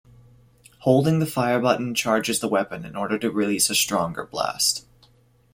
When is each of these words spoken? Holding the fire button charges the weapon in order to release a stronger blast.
Holding 0.79 1.19
the 1.19 1.27
fire 1.27 1.59
button 1.59 1.93
charges 1.93 2.39
the 2.39 2.47
weapon 2.47 2.85
in 2.85 2.95
order 2.95 3.19
to 3.19 3.29
release 3.29 3.69
a 3.69 3.75
stronger 3.75 4.25
blast. 4.25 4.83